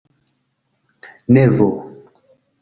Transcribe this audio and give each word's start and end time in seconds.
nevo 1.37 1.67